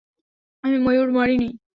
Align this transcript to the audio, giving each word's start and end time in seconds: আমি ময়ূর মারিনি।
আমি 0.63 0.77
ময়ূর 0.79 1.09
মারিনি। 1.11 1.49